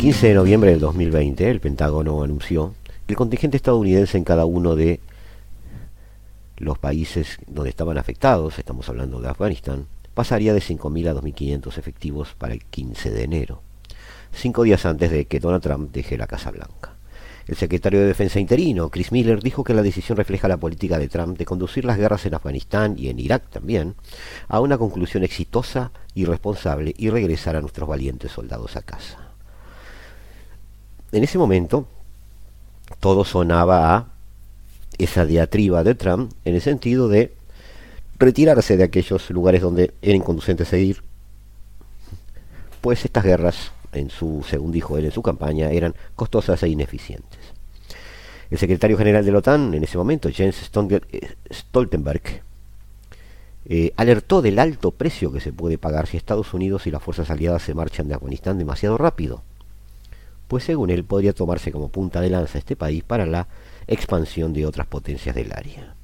[0.00, 2.72] 15 de noviembre del 2020, el Pentágono anunció
[3.06, 4.98] que el contingente estadounidense en cada uno de
[6.56, 12.34] los países donde estaban afectados, estamos hablando de Afganistán, pasaría de 5.000 a 2.500 efectivos
[12.38, 13.60] para el 15 de enero,
[14.32, 16.94] cinco días antes de que Donald Trump deje la Casa Blanca.
[17.46, 21.08] El secretario de Defensa interino, Chris Miller, dijo que la decisión refleja la política de
[21.08, 23.96] Trump de conducir las guerras en Afganistán y en Irak también
[24.48, 29.29] a una conclusión exitosa y responsable y regresar a nuestros valientes soldados a casa
[31.12, 31.86] en ese momento
[33.00, 34.06] todo sonaba a
[34.98, 37.32] esa diatriba de Trump en el sentido de
[38.18, 41.02] retirarse de aquellos lugares donde era inconducente seguir,
[42.80, 47.40] pues estas guerras, en su, según dijo él en su campaña, eran costosas e ineficientes.
[48.50, 52.42] El secretario general de la OTAN en ese momento, Jens eh, Stoltenberg,
[53.66, 57.30] eh, alertó del alto precio que se puede pagar si Estados Unidos y las fuerzas
[57.30, 59.42] aliadas se marchan de Afganistán demasiado rápido
[60.50, 63.46] pues según él podría tomarse como punta de lanza este país para la
[63.86, 65.94] expansión de otras potencias del área.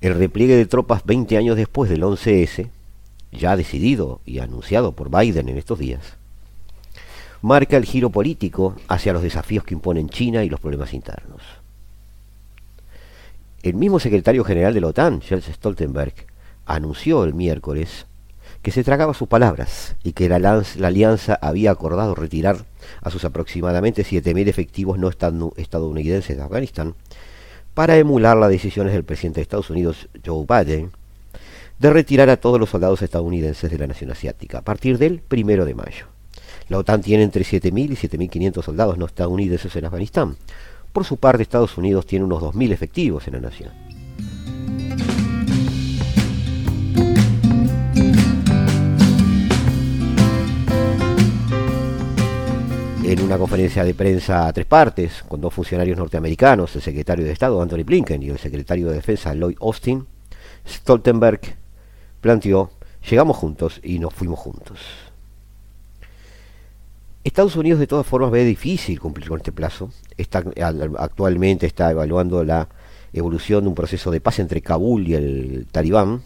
[0.00, 2.70] El repliegue de tropas 20 años después del 11S,
[3.30, 6.16] ya decidido y anunciado por Biden en estos días,
[7.42, 11.42] marca el giro político hacia los desafíos que imponen China y los problemas internos.
[13.62, 16.14] El mismo secretario general de la OTAN, Jens Stoltenberg,
[16.64, 18.06] anunció el miércoles
[18.62, 22.64] que se tragaba sus palabras y que la, alianza había acordado retirar
[23.02, 25.10] a sus aproximadamente 7.000 efectivos no
[25.56, 26.94] estadounidenses de Afganistán
[27.74, 30.92] para emular las decisiones del presidente de Estados Unidos, Joe Biden,
[31.78, 35.64] de retirar a todos los soldados estadounidenses de la nación asiática a partir del primero
[35.64, 36.06] de mayo.
[36.68, 40.36] La OTAN tiene entre 7.000 y 7.500 soldados no estadounidenses en Afganistán.
[40.92, 43.95] Por su parte, Estados Unidos tiene unos 2.000 efectivos en la nación.
[53.06, 57.30] En una conferencia de prensa a tres partes, con dos funcionarios norteamericanos, el secretario de
[57.30, 60.04] Estado Anthony Blinken y el secretario de Defensa Lloyd Austin,
[60.68, 61.40] Stoltenberg
[62.20, 62.72] planteó,
[63.08, 64.80] llegamos juntos y nos fuimos juntos.
[67.22, 69.90] Estados Unidos de todas formas ve difícil cumplir con este plazo.
[70.16, 70.42] Está,
[70.98, 72.68] actualmente está evaluando la
[73.12, 76.22] evolución de un proceso de paz entre Kabul y el Talibán,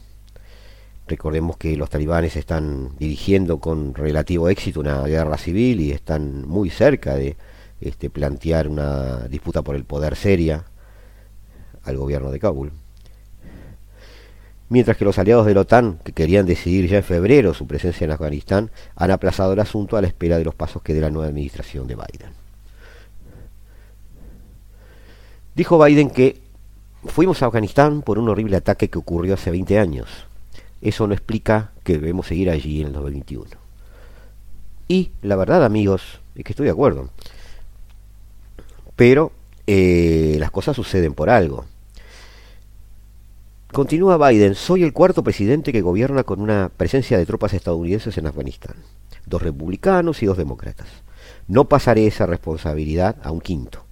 [1.11, 6.71] Recordemos que los talibanes están dirigiendo con relativo éxito una guerra civil y están muy
[6.71, 7.37] cerca de
[7.81, 10.67] este, plantear una disputa por el poder seria
[11.83, 12.71] al gobierno de Kabul.
[14.69, 18.05] Mientras que los aliados de la OTAN, que querían decidir ya en febrero su presencia
[18.05, 21.11] en Afganistán, han aplazado el asunto a la espera de los pasos que dé la
[21.11, 22.31] nueva administración de Biden.
[25.57, 26.41] Dijo Biden que
[27.05, 30.30] fuimos a Afganistán por un horrible ataque que ocurrió hace 20 años
[30.81, 33.47] eso no explica que debemos seguir allí en el 2021.
[34.89, 37.11] Y la verdad, amigos, es que estoy de acuerdo.
[38.97, 39.33] Pero
[39.67, 41.65] eh, las cosas suceden por algo.
[43.73, 48.27] Continúa Biden, soy el cuarto presidente que gobierna con una presencia de tropas estadounidenses en
[48.27, 48.75] Afganistán.
[49.27, 50.89] Dos republicanos y dos demócratas.
[51.47, 53.85] No pasaré esa responsabilidad a un quinto.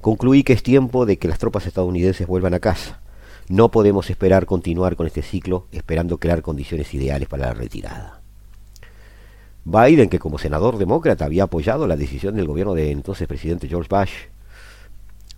[0.00, 3.00] Concluí que es tiempo de que las tropas estadounidenses vuelvan a casa.
[3.48, 8.20] No podemos esperar continuar con este ciclo esperando crear condiciones ideales para la retirada.
[9.64, 13.88] Biden, que como senador demócrata había apoyado la decisión del gobierno de entonces presidente George
[13.88, 14.12] Bush,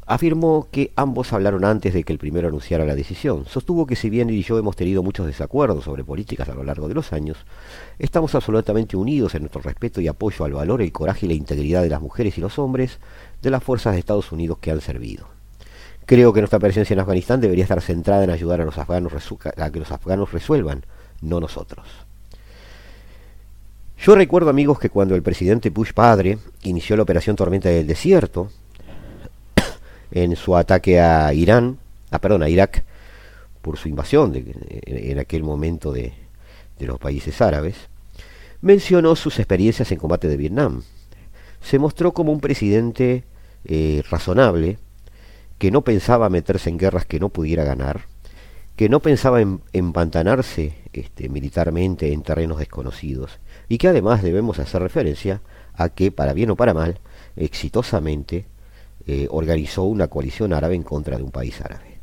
[0.06, 3.44] afirmó que ambos hablaron antes de que el primero anunciara la decisión.
[3.44, 6.64] Sostuvo que si bien él y yo hemos tenido muchos desacuerdos sobre políticas a lo
[6.64, 7.36] largo de los años,
[7.98, 11.82] estamos absolutamente unidos en nuestro respeto y apoyo al valor, el coraje y la integridad
[11.82, 13.00] de las mujeres y los hombres
[13.42, 15.37] de las fuerzas de Estados Unidos que han servido.
[16.08, 19.12] Creo que nuestra presencia en Afganistán debería estar centrada en ayudar a los afganos
[19.58, 20.86] a que los afganos resuelvan,
[21.20, 21.86] no nosotros.
[23.98, 28.50] Yo recuerdo, amigos, que cuando el presidente Bush padre inició la operación Tormenta del Desierto,
[30.10, 31.76] en su ataque a Irán,
[32.10, 32.84] ah, perdón, a Irak,
[33.60, 36.14] por su invasión en, aquel momento de,
[36.78, 37.76] de los países árabes,
[38.62, 40.84] mencionó sus experiencias en combate de Vietnam.
[41.60, 43.24] Se mostró como un presidente
[43.66, 44.78] eh, razonable,
[45.58, 48.02] que no pensaba meterse en guerras que no pudiera ganar,
[48.76, 54.82] que no pensaba en, empantanarse este, militarmente en terrenos desconocidos, y que además debemos hacer
[54.82, 55.40] referencia
[55.74, 57.00] a que, para bien o para mal,
[57.36, 58.46] exitosamente
[59.06, 61.98] eh, organizó una coalición árabe en contra de un país árabe.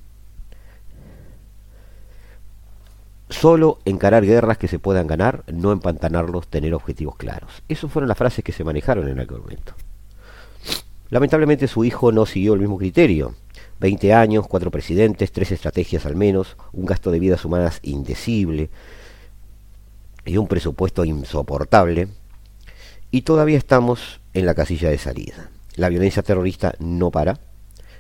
[3.29, 7.63] Solo encarar guerras que se puedan ganar, no empantanarlos, tener objetivos claros.
[7.67, 9.73] Esas fueron las frases que se manejaron en aquel momento.
[11.09, 13.35] Lamentablemente su hijo no siguió el mismo criterio.
[13.79, 18.69] Veinte años, cuatro presidentes, tres estrategias al menos, un gasto de vidas humanas indecible
[20.25, 22.07] y un presupuesto insoportable.
[23.11, 25.49] Y todavía estamos en la casilla de salida.
[25.75, 27.39] La violencia terrorista no para,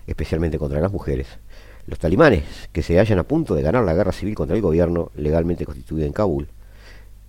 [0.07, 1.27] especialmente contra las mujeres.
[1.87, 5.11] Los talibanes, que se hallan a punto de ganar la guerra civil contra el gobierno
[5.15, 6.47] legalmente constituido en Kabul,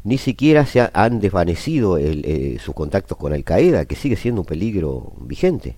[0.05, 4.47] ni siquiera se han desvanecido eh, sus contactos con Al Qaeda, que sigue siendo un
[4.47, 5.77] peligro vigente.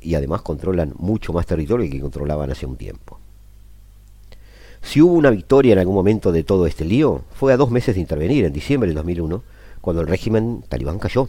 [0.00, 3.18] Y además controlan mucho más territorio que controlaban hace un tiempo.
[4.82, 7.96] Si hubo una victoria en algún momento de todo este lío, fue a dos meses
[7.96, 9.42] de intervenir, en diciembre del 2001,
[9.80, 11.28] cuando el régimen talibán cayó.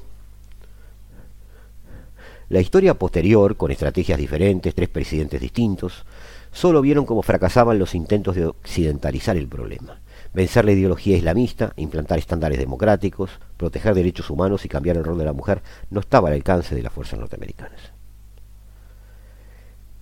[2.50, 6.06] La historia posterior, con estrategias diferentes, tres presidentes distintos,
[6.52, 10.00] solo vieron cómo fracasaban los intentos de occidentalizar el problema,
[10.34, 15.26] vencer la ideología islamista, implantar estándares democráticos, proteger derechos humanos y cambiar el rol de
[15.26, 17.97] la mujer no estaba al alcance de las fuerzas norteamericanas.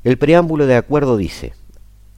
[0.05, 1.53] El preámbulo de acuerdo dice,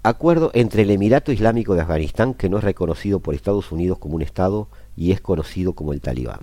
[0.03, 4.17] acuerdo entre el Emirato Islámico de Afganistán, que no es reconocido por Estados Unidos como
[4.17, 6.41] un Estado y es conocido como el Talibán.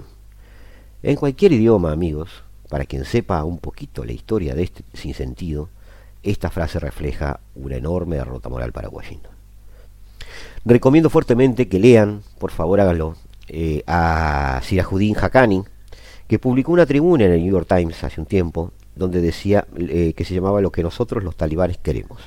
[1.02, 2.30] En cualquier idioma, amigos,
[2.70, 5.68] para quien sepa un poquito la historia de este sinsentido,
[6.22, 9.32] esta frase refleja una enorme derrota moral para Washington.
[10.64, 13.16] Recomiendo fuertemente que lean, por favor háganlo,
[13.48, 15.62] eh, a Sirajudin Haqqani,
[16.26, 20.14] que publicó una tribuna en el New York Times hace un tiempo, donde decía eh,
[20.14, 22.20] que se llamaba Lo que nosotros los talibanes queremos,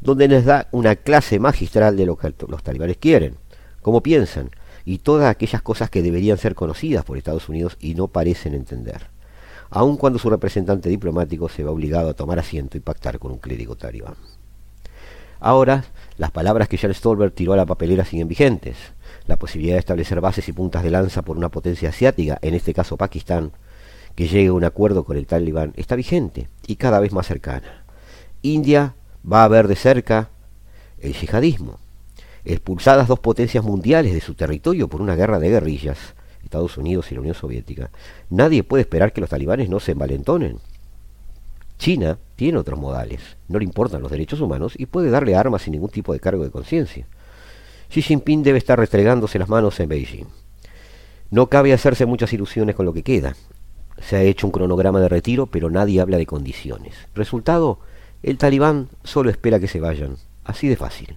[0.00, 3.36] donde les da una clase magistral de lo que los talibanes quieren,
[3.82, 4.50] cómo piensan,
[4.84, 9.10] y todas aquellas cosas que deberían ser conocidas por Estados Unidos y no parecen entender
[9.70, 13.38] aun cuando su representante diplomático se ve obligado a tomar asiento y pactar con un
[13.38, 14.14] clérigo talibán.
[15.38, 15.84] Ahora,
[16.18, 18.76] las palabras que Jan Stolberg tiró a la papelera siguen vigentes.
[19.26, 22.74] La posibilidad de establecer bases y puntas de lanza por una potencia asiática, en este
[22.74, 23.52] caso Pakistán,
[24.14, 27.84] que llegue a un acuerdo con el talibán, está vigente y cada vez más cercana.
[28.42, 28.94] India
[29.30, 30.30] va a ver de cerca
[30.98, 31.78] el yihadismo.
[32.44, 37.14] Expulsadas dos potencias mundiales de su territorio por una guerra de guerrillas, Estados Unidos y
[37.14, 37.90] la Unión Soviética,
[38.30, 40.58] nadie puede esperar que los talibanes no se envalentonen.
[41.78, 45.72] China tiene otros modales, no le importan los derechos humanos y puede darle armas sin
[45.72, 47.06] ningún tipo de cargo de conciencia.
[47.88, 50.26] Xi Jinping debe estar restregándose las manos en Beijing.
[51.30, 53.34] No cabe hacerse muchas ilusiones con lo que queda.
[54.00, 56.94] Se ha hecho un cronograma de retiro, pero nadie habla de condiciones.
[57.14, 57.78] Resultado,
[58.22, 60.16] el talibán solo espera que se vayan.
[60.44, 61.16] Así de fácil.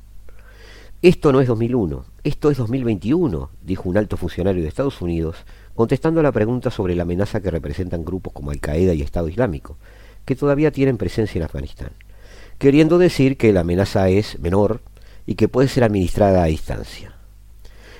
[1.01, 5.35] Esto no es 2001, esto es 2021, dijo un alto funcionario de Estados Unidos,
[5.75, 9.75] contestando a la pregunta sobre la amenaza que representan grupos como Al-Qaeda y Estado Islámico,
[10.23, 11.91] que todavía tienen presencia en Afganistán,
[12.57, 14.79] queriendo decir que la amenaza es menor
[15.25, 17.12] y que puede ser administrada a distancia.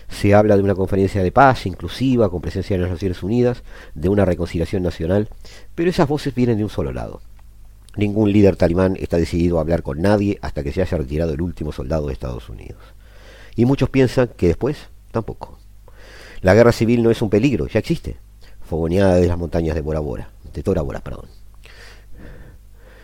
[0.10, 3.64] Se habla de una conferencia de paz inclusiva con presencia de las Naciones Unidas,
[3.96, 5.30] de una reconciliación nacional,
[5.76, 7.22] pero esas voces vienen de un solo lado.
[7.96, 11.42] Ningún líder talibán está decidido a hablar con nadie hasta que se haya retirado el
[11.42, 12.82] último soldado de Estados Unidos.
[13.56, 15.60] Y muchos piensan que después tampoco.
[16.42, 18.18] La guerra civil no es un peligro, ya existe.
[18.64, 21.26] Fogoneada de las montañas de Bora Bora, de Tora Bora, perdón.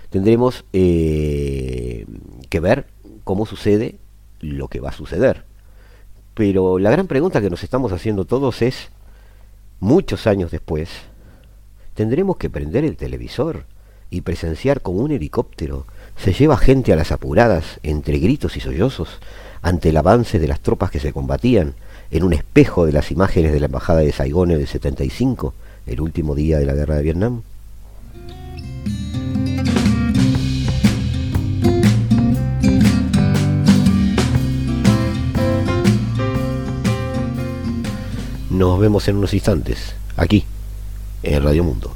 [0.09, 2.07] Tendremos eh,
[2.49, 2.87] que ver
[3.23, 3.99] cómo sucede
[4.39, 5.45] lo que va a suceder.
[6.39, 8.91] Pero la gran pregunta que nos estamos haciendo todos es,
[9.81, 10.87] muchos años después,
[11.95, 13.65] ¿tendremos que prender el televisor?
[14.09, 15.85] y presenciar como un helicóptero
[16.15, 19.19] se lleva gente a las apuradas, entre gritos y sollozos,
[19.61, 21.73] ante el avance de las tropas que se combatían,
[22.09, 25.53] en un espejo de las imágenes de la embajada de Saigón en el 75,
[25.87, 27.41] el último día de la guerra de Vietnam?
[38.59, 40.43] Nos vemos en unos instantes, aquí,
[41.23, 41.95] en Radio Mundo.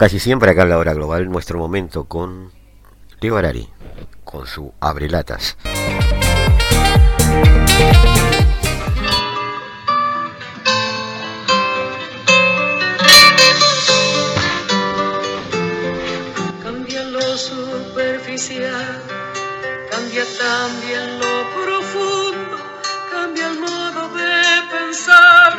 [0.00, 2.50] Casi siempre acá en la hora global, nuestro momento con
[3.20, 3.68] Leo Arari,
[4.24, 5.58] con su Abrelatas.
[16.62, 19.02] Cambia lo superficial,
[19.90, 22.56] cambia también lo profundo,
[23.12, 24.42] cambia el modo de
[24.72, 25.52] pensar,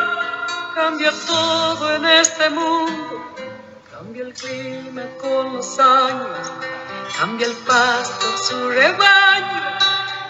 [0.74, 3.41] cambia todo en este mundo
[4.12, 6.52] Cambia el clima con los años,
[7.18, 9.62] cambia el pasto su rebaño,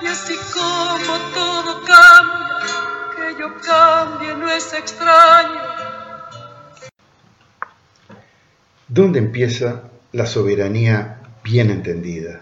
[0.03, 2.59] y así como todo cambia,
[3.15, 5.61] que yo cambie no es extraño.
[8.87, 12.41] ¿Dónde empieza la soberanía bien entendida?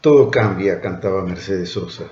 [0.00, 2.06] Todo cambia, cantaba Mercedes Sosa.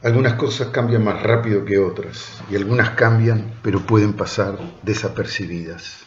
[0.00, 6.04] Algunas cosas cambian más rápido que otras y algunas cambian pero pueden pasar desapercibidas.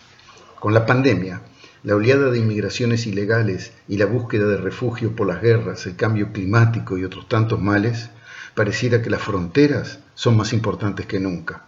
[0.62, 1.42] Con la pandemia,
[1.84, 6.32] la oleada de inmigraciones ilegales y la búsqueda de refugio por las guerras, el cambio
[6.32, 8.10] climático y otros tantos males,
[8.56, 11.66] pareciera que las fronteras son más importantes que nunca.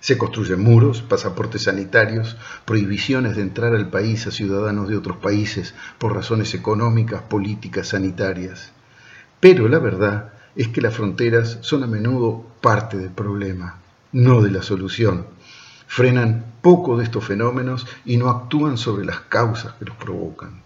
[0.00, 2.36] Se construyen muros, pasaportes sanitarios,
[2.66, 8.70] prohibiciones de entrar al país a ciudadanos de otros países por razones económicas, políticas, sanitarias.
[9.40, 13.80] Pero la verdad es que las fronteras son a menudo parte del problema,
[14.12, 15.26] no de la solución.
[15.86, 20.62] Frenan poco de estos fenómenos y no actúan sobre las causas que los provocan.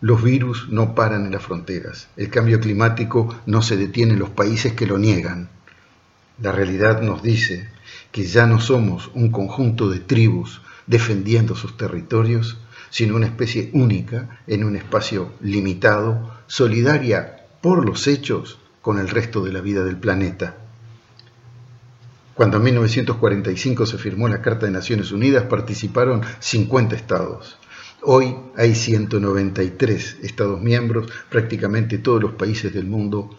[0.00, 2.08] Los virus no paran en las fronteras.
[2.16, 5.48] El cambio climático no se detiene en los países que lo niegan.
[6.40, 7.68] La realidad nos dice
[8.10, 12.58] que ya no somos un conjunto de tribus defendiendo sus territorios,
[12.90, 19.42] sino una especie única en un espacio limitado, solidaria por los hechos con el resto
[19.42, 20.56] de la vida del planeta.
[22.34, 27.58] Cuando en 1945 se firmó la Carta de Naciones Unidas participaron 50 estados.
[28.02, 33.38] Hoy hay 193 estados miembros, prácticamente todos los países del mundo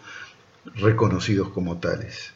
[0.76, 2.32] reconocidos como tales.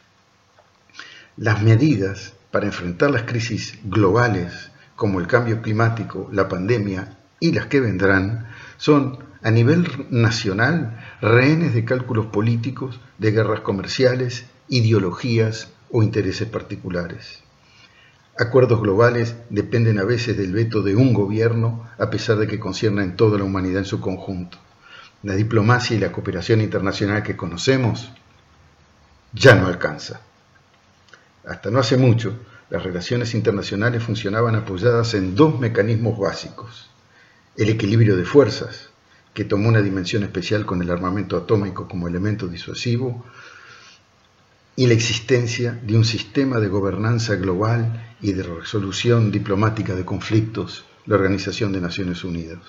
[1.37, 7.67] Las medidas para enfrentar las crisis globales como el cambio climático, la pandemia y las
[7.67, 8.47] que vendrán
[8.77, 17.41] son a nivel nacional rehenes de cálculos políticos, de guerras comerciales, ideologías o intereses particulares.
[18.37, 23.17] Acuerdos globales dependen a veces del veto de un gobierno, a pesar de que conciernan
[23.17, 24.57] toda la humanidad en su conjunto.
[25.23, 28.11] La diplomacia y la cooperación internacional que conocemos
[29.33, 30.21] ya no alcanza.
[31.45, 36.89] Hasta no hace mucho, las relaciones internacionales funcionaban apoyadas en dos mecanismos básicos.
[37.57, 38.88] El equilibrio de fuerzas,
[39.39, 43.23] que tomó una dimensión especial con el armamento atómico como elemento disuasivo,
[44.75, 50.83] y la existencia de un sistema de gobernanza global y de resolución diplomática de conflictos,
[51.05, 52.59] la Organización de Naciones Unidas.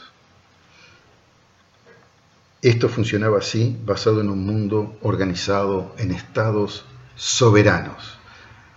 [2.62, 6.84] Esto funcionaba así, basado en un mundo organizado en estados
[7.16, 8.16] soberanos,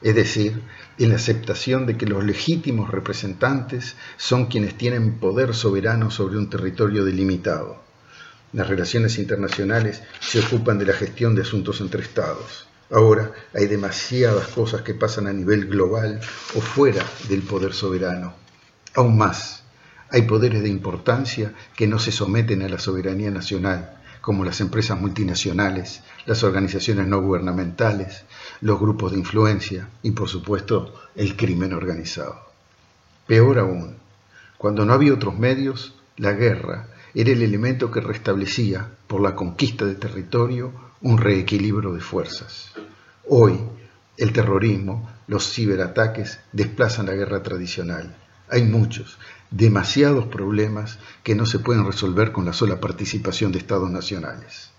[0.02, 0.64] es decir,
[0.98, 6.50] en la aceptación de que los legítimos representantes son quienes tienen poder soberano sobre un
[6.50, 7.82] territorio delimitado.
[8.54, 12.68] Las relaciones internacionales se ocupan de la gestión de asuntos entre estados.
[12.92, 16.20] Ahora hay demasiadas cosas que pasan a nivel global
[16.56, 18.36] o fuera del poder soberano.
[18.94, 19.64] Aún más,
[20.12, 25.02] hay poderes de importancia que no se someten a la soberanía nacional, como las empresas
[25.02, 28.24] multinacionales, las organizaciones no gubernamentales,
[28.64, 32.40] los grupos de influencia y, por supuesto, el crimen organizado.
[33.28, 33.98] Peor aún,
[34.58, 39.84] cuando no había otros medios, la guerra era el elemento que restablecía, por la conquista
[39.84, 42.72] de territorio, un reequilibrio de fuerzas.
[43.28, 43.60] Hoy,
[44.16, 48.16] el terrorismo, los ciberataques desplazan la guerra tradicional.
[48.50, 49.18] Hay muchos,
[49.52, 54.73] demasiados problemas que no se pueden resolver con la sola participación de estados nacionales.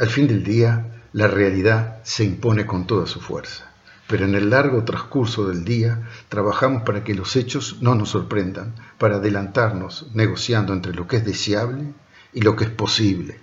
[0.00, 3.70] Al fin del día, la realidad se impone con toda su fuerza,
[4.08, 8.74] pero en el largo transcurso del día trabajamos para que los hechos no nos sorprendan,
[8.96, 11.92] para adelantarnos negociando entre lo que es deseable
[12.32, 13.40] y lo que es posible.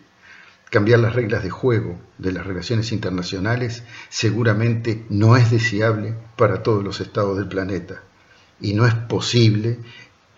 [0.72, 6.84] Cambiar las reglas de juego de las relaciones internacionales seguramente no es deseable para todos
[6.84, 8.02] los estados del planeta
[8.60, 9.78] y no es posible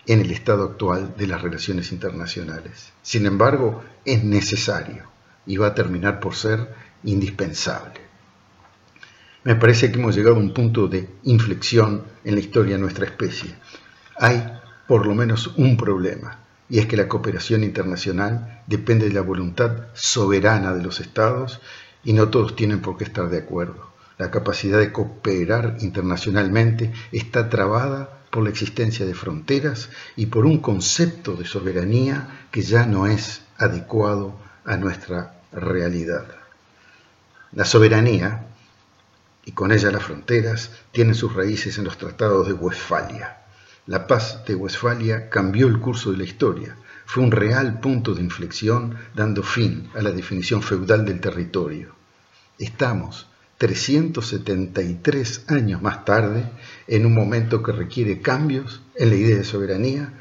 [0.04, 2.92] en el estado actual de las relaciones internacionales.
[3.00, 5.08] Sin embargo, es necesario
[5.46, 6.74] y va a terminar por ser
[7.04, 8.00] indispensable.
[9.42, 13.06] Me parece que hemos llegado a un punto de inflexión en la historia de nuestra
[13.06, 13.54] especie.
[14.18, 14.44] Hay
[14.86, 19.86] por lo menos un problema, y es que la cooperación internacional depende de la voluntad
[19.94, 21.60] soberana de los estados
[22.04, 23.90] y no todos tienen por qué estar de acuerdo.
[24.18, 30.58] La capacidad de cooperar internacionalmente está trabada por la existencia de fronteras y por un
[30.58, 34.34] concepto de soberanía que ya no es adecuado
[34.70, 36.26] a nuestra realidad.
[37.50, 38.46] La soberanía,
[39.44, 43.38] y con ella las fronteras, tienen sus raíces en los tratados de Westfalia.
[43.86, 46.76] La paz de Westfalia cambió el curso de la historia.
[47.04, 51.92] Fue un real punto de inflexión dando fin a la definición feudal del territorio.
[52.56, 53.26] Estamos
[53.58, 56.48] 373 años más tarde
[56.86, 60.12] en un momento que requiere cambios en la idea de soberanía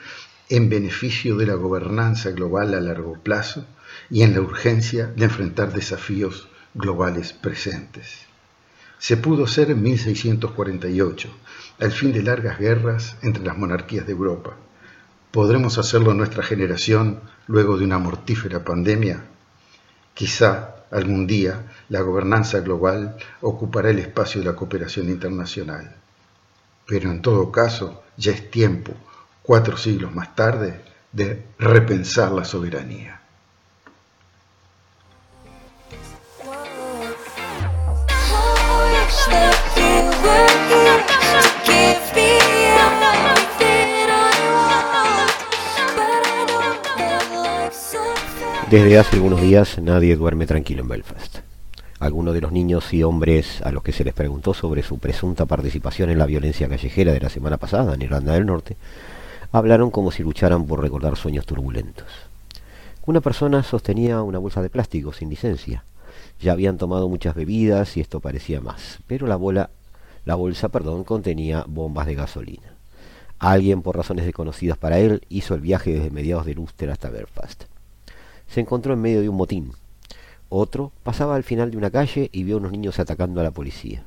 [0.50, 3.68] en beneficio de la gobernanza global a largo plazo
[4.10, 8.26] y en la urgencia de enfrentar desafíos globales presentes.
[8.98, 11.30] Se pudo ser en 1648,
[11.80, 14.56] al fin de largas guerras entre las monarquías de Europa.
[15.32, 19.24] ¿Podremos hacerlo nuestra generación luego de una mortífera pandemia?
[20.14, 25.96] Quizá algún día la gobernanza global ocupará el espacio de la cooperación internacional.
[26.86, 28.94] Pero en todo caso, ya es tiempo,
[29.44, 30.82] cuatro siglos más tarde,
[31.12, 33.19] de repensar la soberanía.
[48.70, 51.40] Desde hace algunos días nadie duerme tranquilo en Belfast.
[52.00, 55.48] Algunos de los niños y hombres a los que se les preguntó sobre su presunta
[55.48, 58.78] participación en la violencia callejera de la semana pasada en Irlanda del Norte
[59.52, 62.06] hablaron como si lucharan por recordar sueños turbulentos.
[63.08, 65.84] Una persona sostenía una bolsa de plástico sin licencia.
[66.40, 69.72] Ya habían tomado muchas bebidas y esto parecía más, pero la bola,
[70.26, 72.76] la bolsa, perdón, contenía bombas de gasolina.
[73.40, 77.69] Alguien, por razones desconocidas para él, hizo el viaje desde mediados de Ulster hasta Belfast
[78.50, 79.72] se encontró en medio de un motín.
[80.50, 83.52] Otro pasaba al final de una calle y vio a unos niños atacando a la
[83.52, 84.04] policía.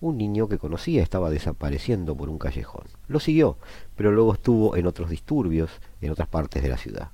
[0.00, 2.84] Un niño que conocía estaba desapareciendo por un callejón.
[3.08, 3.58] Lo siguió,
[3.96, 5.70] pero luego estuvo en otros disturbios
[6.00, 7.08] en otras partes de la ciudad.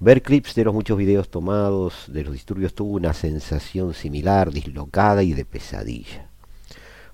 [0.00, 5.22] Ver clips de los muchos videos tomados de los disturbios tuvo una sensación similar, dislocada
[5.22, 6.26] y de pesadilla.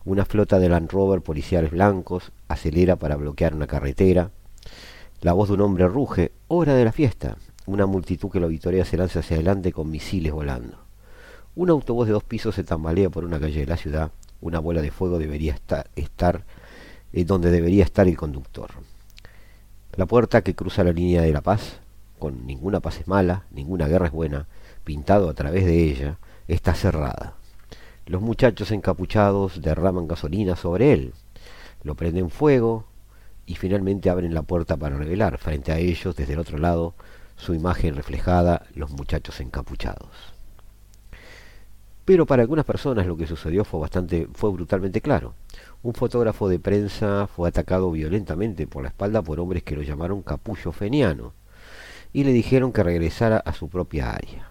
[0.07, 4.30] Una flota de Land Rover policiales blancos acelera para bloquear una carretera.
[5.20, 7.36] La voz de un hombre ruge, hora de la fiesta
[7.69, 10.79] una multitud que lo vitorea se lanza hacia adelante con misiles volando.
[11.55, 14.11] Un autobús de dos pisos se tambalea por una calle de la ciudad.
[14.41, 16.45] Una bola de fuego debería estar, estar
[17.12, 18.71] eh, donde debería estar el conductor.
[19.97, 21.81] La puerta que cruza la línea de la paz,
[22.19, 24.47] con ninguna paz es mala, ninguna guerra es buena,
[24.85, 27.35] pintado a través de ella, está cerrada.
[28.07, 31.12] Los muchachos encapuchados derraman gasolina sobre él,
[31.83, 32.87] lo prenden fuego
[33.45, 36.95] y finalmente abren la puerta para revelar frente a ellos desde el otro lado
[37.39, 40.11] su imagen reflejada, los muchachos encapuchados.
[42.05, 45.34] Pero para algunas personas lo que sucedió fue bastante, fue brutalmente claro.
[45.82, 50.22] Un fotógrafo de prensa fue atacado violentamente por la espalda por hombres que lo llamaron
[50.22, 51.32] capullo feniano
[52.12, 54.51] y le dijeron que regresara a su propia área.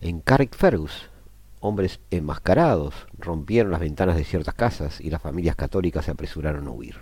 [0.00, 1.10] En Carrickfergus,
[1.60, 6.70] hombres enmascarados rompieron las ventanas de ciertas casas y las familias católicas se apresuraron a
[6.70, 6.96] huir.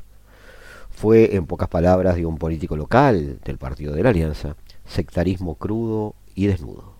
[0.90, 4.56] Fue, en pocas palabras, de un político local del Partido de la Alianza,
[4.88, 6.94] sectarismo crudo y desnudo.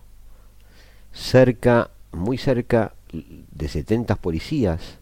[1.11, 4.99] Cerca, muy cerca de 70 policías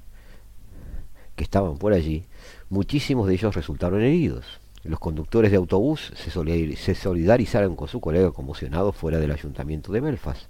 [1.36, 2.26] que estaban por allí,
[2.70, 4.46] muchísimos de ellos resultaron heridos.
[4.84, 10.50] Los conductores de autobús se solidarizaron con su colega conmocionado fuera del ayuntamiento de Belfast,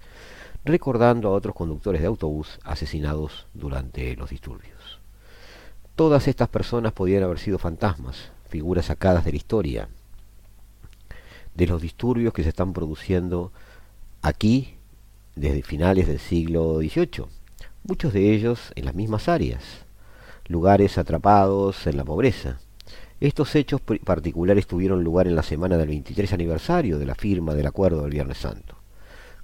[0.63, 4.99] recordando a otros conductores de autobús asesinados durante los disturbios.
[5.95, 9.89] Todas estas personas podían haber sido fantasmas, figuras sacadas de la historia,
[11.57, 13.51] de los disturbios que se están produciendo
[14.21, 14.75] aquí
[15.35, 17.25] desde finales del siglo XVIII,
[17.83, 19.63] muchos de ellos en las mismas áreas,
[20.47, 22.59] lugares atrapados en la pobreza.
[23.19, 27.65] Estos hechos particulares tuvieron lugar en la semana del 23 aniversario de la firma del
[27.65, 28.75] Acuerdo del Viernes Santo,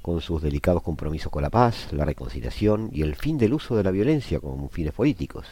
[0.03, 3.83] con sus delicados compromisos con la paz, la reconciliación y el fin del uso de
[3.83, 5.47] la violencia como fines políticos.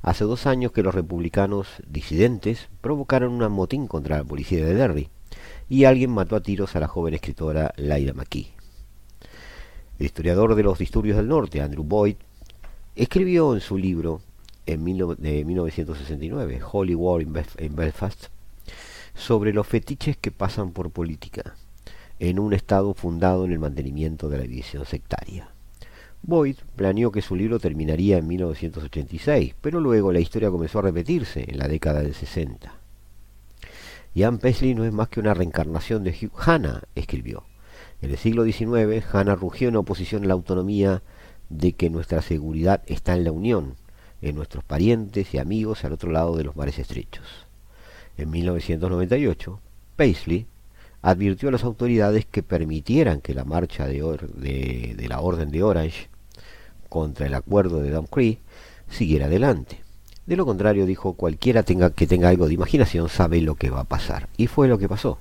[0.00, 5.10] Hace dos años que los republicanos disidentes provocaron un motín contra la policía de Derry,
[5.68, 8.52] y alguien mató a tiros a la joven escritora Laila McKee.
[9.98, 12.16] El historiador de los disturbios del norte, Andrew Boyd,
[12.94, 14.20] escribió en su libro
[14.66, 14.84] en
[15.18, 18.26] de 1969, Holy War in Belfast,
[19.14, 21.54] sobre los fetiches que pasan por política
[22.18, 25.48] en un Estado fundado en el mantenimiento de la división sectaria.
[26.22, 31.44] Boyd planeó que su libro terminaría en 1986, pero luego la historia comenzó a repetirse
[31.46, 32.83] en la década del 60.
[34.16, 37.44] Jan Pesley no es más que una reencarnación de Hugh escribió.
[38.00, 41.02] En el siglo XIX, Hanna rugió en oposición a la autonomía
[41.48, 43.76] de que nuestra seguridad está en la unión,
[44.22, 47.26] en nuestros parientes y amigos al otro lado de los mares estrechos.
[48.16, 49.60] En 1998,
[49.96, 50.46] Paisley
[51.02, 56.08] advirtió a las autoridades que permitieran que la marcha de, la Orden de Orange
[56.88, 58.38] contra el acuerdo de Dumfries
[58.88, 59.83] siguiera adelante.
[60.26, 63.80] De lo contrario, dijo, cualquiera tenga, que tenga algo de imaginación sabe lo que va
[63.80, 64.28] a pasar.
[64.38, 65.18] Y fue lo que pasó.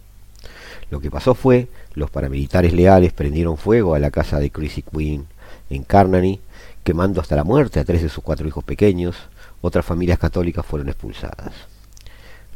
[0.90, 5.26] Lo que pasó fue, los paramilitares leales prendieron fuego a la casa de Chrissy Quinn
[5.70, 6.40] en Carnany,
[6.84, 9.18] quemando hasta la muerte a tres de sus cuatro hijos pequeños.
[9.62, 11.54] Otras familias católicas fueron expulsadas.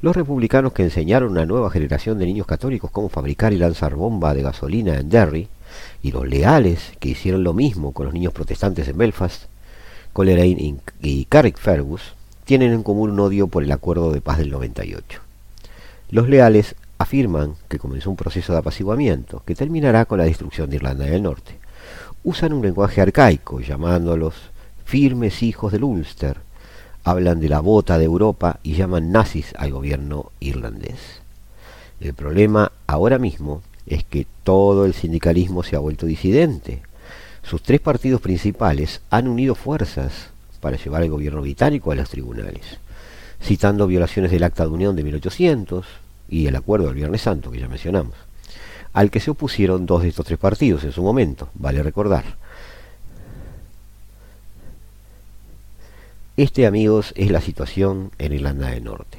[0.02, 3.96] Los republicanos que enseñaron a una nueva generación de niños católicos cómo fabricar y lanzar
[3.96, 5.50] bomba de gasolina en Derry,
[6.02, 9.46] y los leales que hicieron lo mismo con los niños protestantes en Belfast,
[10.14, 12.17] Coleraine y Carrick Fergus,
[12.48, 15.20] tienen en común un odio por el acuerdo de paz del 98.
[16.12, 20.78] Los leales afirman que comenzó un proceso de apaciguamiento que terminará con la destrucción de
[20.78, 21.58] Irlanda del Norte.
[22.24, 24.34] Usan un lenguaje arcaico llamándolos
[24.86, 26.38] firmes hijos del Ulster,
[27.04, 31.20] hablan de la bota de Europa y llaman nazis al gobierno irlandés.
[32.00, 36.82] El problema ahora mismo es que todo el sindicalismo se ha vuelto disidente.
[37.44, 42.80] Sus tres partidos principales han unido fuerzas para llevar al gobierno británico a los tribunales,
[43.42, 45.86] citando violaciones del Acta de Unión de 1800
[46.30, 48.16] y el Acuerdo del Viernes Santo que ya mencionamos,
[48.94, 52.24] al que se opusieron dos de estos tres partidos en su momento, vale recordar,
[56.38, 59.18] Este, amigos, es la situación en Irlanda del Norte.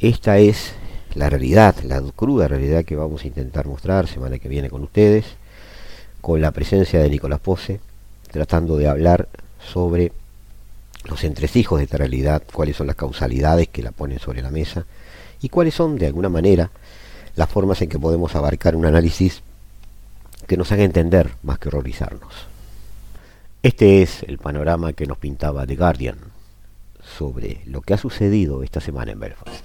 [0.00, 0.72] Esta es
[1.14, 5.26] la realidad, la cruda realidad que vamos a intentar mostrar semana que viene con ustedes,
[6.22, 7.80] con la presencia de Nicolás Pose,
[8.30, 9.28] tratando de hablar
[9.70, 10.12] sobre
[11.04, 14.86] los entresijos de esta realidad, cuáles son las causalidades que la ponen sobre la mesa
[15.40, 16.70] y cuáles son, de alguna manera,
[17.36, 19.42] las formas en que podemos abarcar un análisis
[20.46, 22.34] que nos haga entender más que horrorizarnos.
[23.62, 26.18] Este es el panorama que nos pintaba The Guardian
[27.18, 29.64] sobre lo que ha sucedido esta semana en Belfast.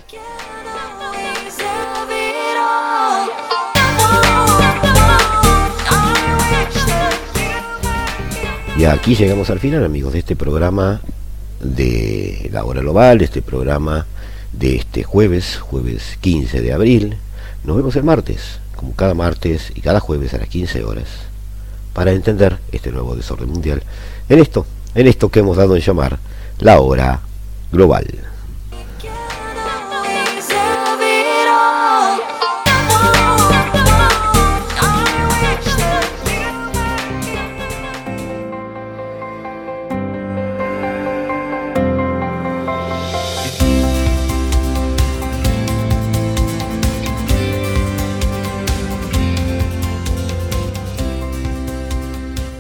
[8.78, 11.02] Y aquí llegamos al final, amigos, de este programa
[11.60, 14.06] de la hora global, este programa
[14.52, 17.18] de este jueves, jueves 15 de abril.
[17.64, 21.08] Nos vemos el martes, como cada martes y cada jueves a las 15 horas
[21.94, 23.82] para entender este nuevo desorden mundial
[24.28, 26.20] en esto, en esto que hemos dado en llamar
[26.60, 27.22] la hora
[27.72, 28.06] global.